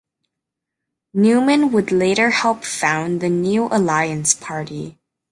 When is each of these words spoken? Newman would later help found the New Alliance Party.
Newman 1.13 1.71
would 1.71 1.91
later 1.91 2.31
help 2.31 2.63
found 2.65 3.21
the 3.21 3.29
New 3.29 3.67
Alliance 3.67 4.33
Party. 4.33 4.97